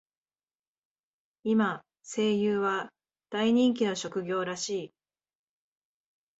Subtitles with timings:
[1.43, 2.91] 今、声優は
[3.29, 4.93] 大人気の職業らしい。